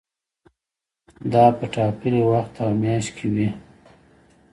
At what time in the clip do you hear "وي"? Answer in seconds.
3.35-3.49